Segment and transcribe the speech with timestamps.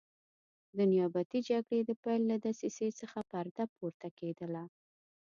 [0.77, 4.63] د نیابتي جګړې د پیل له دسیسې څخه پرده پورته کېدله.